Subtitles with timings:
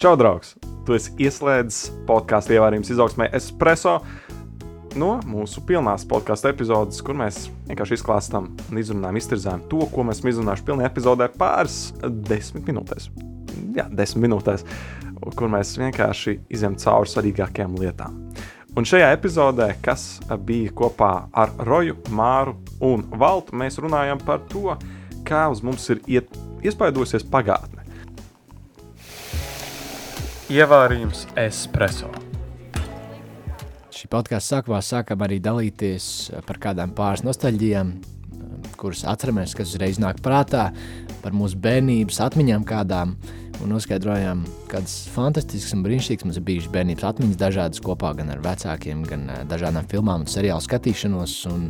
[0.00, 0.54] Čau, draugs!
[0.88, 3.98] Tu esi ieslēdzis podkāstu ievārījums izaugsmē Espreso
[4.96, 10.22] no mūsu pilnās podkāstu epizodes, kur mēs vienkārši izklāstām un izrunājam, iztirzājam to, ko mēs
[10.22, 11.74] esam izrunājuši pilnā epizodē pāris
[12.30, 13.10] desmit minūtēs.
[13.76, 14.64] Jā, desmit minūtēs,
[15.36, 18.16] kur mēs vienkārši izjām cauri svarīgākajām lietām.
[18.80, 20.14] Un šajā epizodē, kas
[20.48, 22.56] bija kopā ar Roju, Māru
[22.88, 24.78] un Valtu, mēs runājam par to,
[25.28, 27.79] kā uz mums ir iet, iespaidosies pagātne.
[30.50, 32.08] Ievārījums espreso.
[33.94, 36.06] Šī podkāstu sākumā sākam arī dalīties
[36.42, 37.92] par kādām pāris nostalģijām,
[38.80, 40.64] kuras atceramies, kas uzreiz nāk prātā,
[41.22, 43.12] par mūsu bērnības atmiņām kādām,
[43.62, 48.42] un noskaidrojām, kādas fantastiskas un brīnišķīgas mums ir bijušas bērnības atmiņas, dažādas kopā gan ar
[48.42, 51.68] vecākiem, gan eh, dažādām filmām un seriālu skatīšanos un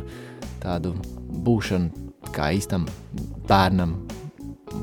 [0.63, 0.95] tādu
[1.45, 2.89] būšanu kā īstam
[3.45, 3.99] bērnam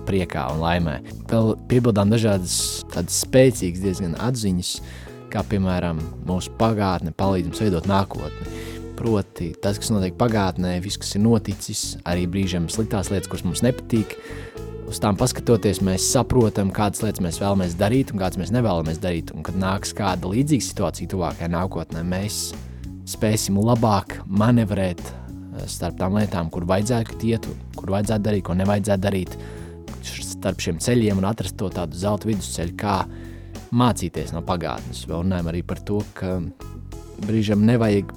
[0.09, 0.97] priekā un laimē.
[1.31, 4.73] Vēl piebildām dažādas tādas spēcīgas diezgan atziņas,
[5.33, 8.57] kā piemēram mūsu pagātne palīdz mums veidot nākotni.
[8.99, 13.63] Proti, tas, kas notiek pagātnē, viss, kas ir noticis, arī brīžiem sliktās lietas, kuras mums
[13.63, 14.17] nepatīk,
[14.89, 19.31] uz tām paskatoties, mēs saprotam, kādas lietas mēs vēlamies darīt un kādas mēs nevēlamies darīt.
[19.37, 22.41] Un, kad nāks kāda līdzīga situācija tuvākajā nākotnē, mēs
[23.09, 29.05] spēsim labāk manevrēt eh, starp tām lietām, kur vajadzētu iet, kur vajadzētu darīt, ko nevajadzētu
[29.05, 29.39] darīt
[30.39, 33.03] starp šiem ceļiem un atrast to tādu zelta vidusceļu, kā
[33.75, 35.05] mācīties no pagātnes.
[35.09, 36.39] Vēl runājam arī par to, ka
[37.27, 38.13] brīžam nevajag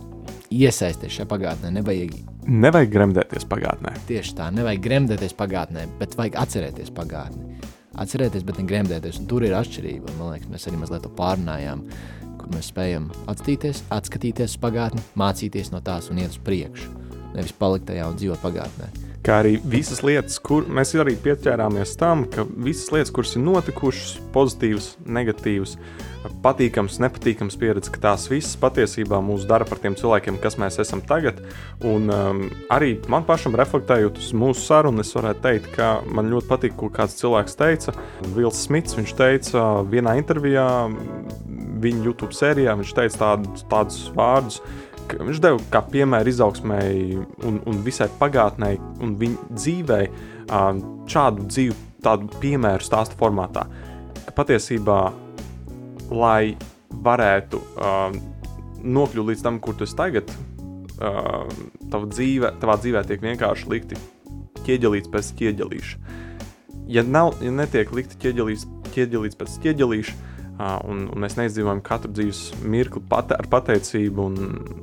[0.53, 2.15] iesaisties šajā pagātnē, nevajag.
[2.51, 3.93] Nevajag gremdēties pagātnē.
[4.09, 7.59] Tieši tā, nevajag gremdēties pagātnē, bet vajag atcerēties pagātni.
[8.01, 10.15] Atcerēties, bet ne gremdēties, un tur ir atšķirība.
[10.17, 11.83] Man liekas, mēs arī mazliet to pārunājām,
[12.39, 16.91] kur mēs spējam atskatīties, atskatīties uz pagātni, mācīties no tās un iet uz priekšu.
[17.35, 22.25] Nevis palikt tajā un dzīvot pagātnē kā arī visas lietas, kur mēs arī pieķērāmies tam,
[22.29, 25.75] ka visas lietas, kuras ir notikušas, pozitīvas, negatīvas,
[26.43, 31.01] patīkams, nepatīkams pieredze, ka tās visas patiesībā mūs dara par tiem cilvēkiem, kas mēs esam
[31.05, 31.41] tagad.
[31.85, 36.49] Un um, arī man pašam reflektējot uz mūsu sarunu, es varētu teikt, ka man ļoti
[36.49, 37.95] patīk, ko kāds cilvēks teica.
[38.35, 40.67] Vils Smits, viņš teica vienā intervijā,
[41.81, 44.61] viņa YouTube sērijā, viņš teica tādus, tādus vārdus,
[45.09, 48.73] viņš deva kā piemēru izaugsmēji un, un visai pagātnē
[49.03, 50.01] un viņa dzīvē
[51.11, 53.67] šādu dzīvi, tādu piemēru stāstu formātā.
[54.25, 54.99] Ka patiesībā,
[56.11, 56.55] lai
[56.91, 58.15] varētu uh,
[58.81, 60.31] nokļūt līdz tam, kur tu esi tagad,
[60.99, 61.45] uh,
[61.91, 63.99] tava dzīve, tavā dzīvē tiek vienkārši likti
[64.65, 66.19] ķieģelīts pēc ķieģelīša.
[66.91, 70.17] Ja, nav, ja netiek likti ķieģelīts, ķieģelīts pēc ķieģelīša,
[70.59, 74.35] un, un mēs neizdzīvojam katru dzīves mirkli pate, ar pateicību un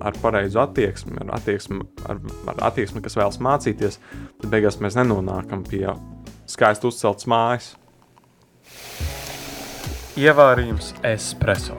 [0.04, 4.00] ar pareizu attieksmi, ar attieksmi, ar, ar attieksmi, kas vēlas mācīties,
[4.40, 5.86] tad beigās mēs nenonākam pie
[6.48, 7.70] skaisti uzceltas mājas.
[10.18, 11.76] Ievārījums espreso.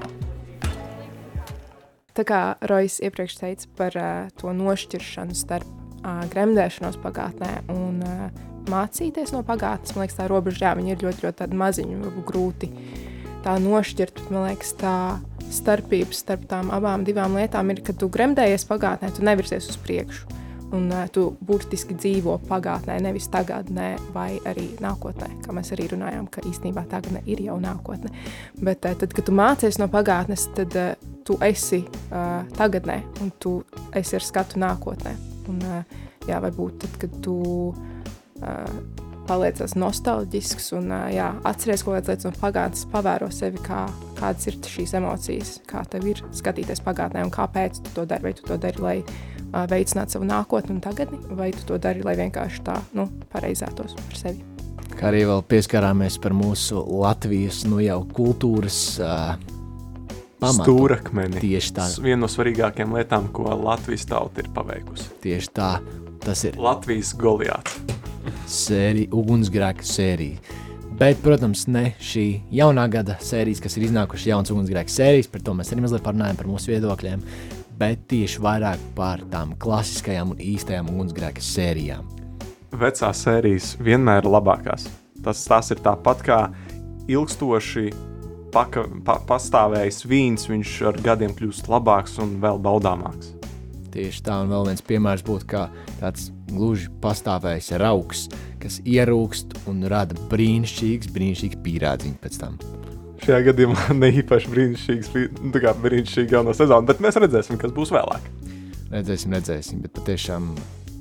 [2.15, 8.25] Tā kā Rojas iepriekš teica par uh, to nošķiršanu starp uh, gremdēšanos pagātnē un uh,
[8.71, 13.18] mācīties no pagātnes, man liekas, tā robeža, jā, ir ļoti, ļoti maziņi, varbūt grūti uh,
[13.45, 14.95] tā nošķirt, man liekas, tā
[15.53, 20.37] starpība starp tām abām divām lietām ir, ka tu gremdējies pagātnē, tu nevirsies uz priekšu.
[20.69, 25.31] Un uh, tu burtiski dzīvo pagātnē, nevis tagadnē, vai arī nākotnē.
[25.41, 28.13] Kā mēs arī runājām, ka īstenībā tagadnē ir jau nākotne.
[28.61, 30.91] Bet uh, tad, kad tu mācies no pagātnes, tad uh,
[31.25, 33.55] tu esi uh, tagadnē un tu
[33.97, 35.15] esi ar skatu nākotnē.
[35.49, 37.39] Un, uh, jā, varbūt tad, kad tu
[37.73, 43.83] uh, paliecas nostalģisks un jā, atceries kaut kādas lietas no pagātnes, pavēro sevi, kā,
[44.17, 48.29] kādas ir šīs emocijas, kā tev ir skatīties pagātnē un kāpēc tu to dari.
[48.29, 52.03] Vai tu to dari, lai uh, veicinātu savu nākotni un tagadni, vai tu to dari,
[52.05, 54.43] lai vienkārši tā nu, pareizētos par sevi.
[54.97, 59.37] Kā arī vēl pieskarāmies par mūsu Latvijas nu, jau kultūras uh,
[60.41, 60.65] pamatu.
[60.65, 61.39] Stūrakmeni.
[61.45, 61.87] Tieši tā.
[62.03, 65.13] Viena no svarīgākajām lietām, ko Latvijas tauta ir paveikusi.
[65.23, 65.71] Tieši tā.
[66.19, 67.98] Tas ir Latvijas Goliāts
[68.49, 70.57] sērija, ugunsgrēka sērija.
[70.99, 75.53] Bet, protams, ne šī jaunā gada sērijas, kas ir iznākušas jaunas ugunsgrēka sērijas, par to
[75.55, 77.23] mēs arī mazliet parunājam par mūsu viedokļiem,
[77.79, 82.09] bet tieši vairāk par tām klasiskajām un īstajām ugunsgrēka sērijām.
[82.75, 84.89] Vecās sērijas vienmēr ir labākās.
[85.23, 86.41] Tas, tas ir tāpat kā
[87.09, 87.89] ilgstoši
[88.53, 93.38] paka, pa, pastāvējis vīns, viņš ar gadiem kļūst labāks un vēl baudāmāks.
[93.93, 95.63] Tieši tā, un vēl viens piemērs būtu kā
[95.99, 98.27] tāds gluži pastāvējis rauks,
[98.61, 102.59] kas ierūkst un rada brīnišķīgs, brīnišķīgs pīrādziņš pēc tam.
[103.23, 107.93] Šajā gadījumā ne īpaši brīnišķīgs, nu, kā brīnišķīgi jauno sezonu, bet mēs redzēsim, kas būs
[107.95, 108.29] vēlāk.
[108.93, 110.53] Redzēsim, redzēsim, bet patiešām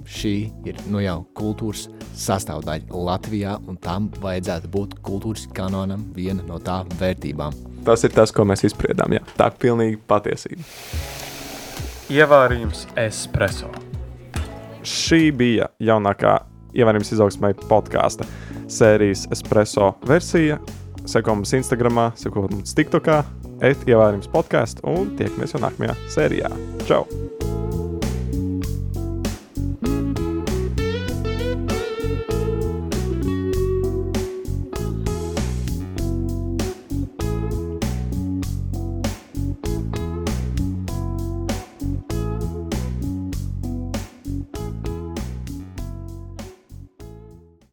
[0.09, 0.35] šī
[0.69, 1.87] ir nu jau kultūras
[2.19, 7.57] sastāvdaļa Latvijā, un tam vajadzētu būt kultūras kanonam viena no tā vērtībām.
[7.87, 9.15] Tas ir tas, ko mēs izspriedām.
[9.17, 9.25] Jā.
[9.39, 10.65] Tā ir pilnīgi patiesība.
[12.09, 13.69] Ievārījums espreso.
[14.81, 16.39] Šī bija jaunākā
[16.73, 18.25] ievērības izaugsmē podkāsta
[18.73, 20.57] sērijas espreso versija.
[21.09, 23.21] Sekot mums Instagram, sekot mums TikTokā,
[23.61, 26.53] et ievērības podkāstu un tiekamies jau nākamajā sērijā.
[26.89, 27.05] Čau!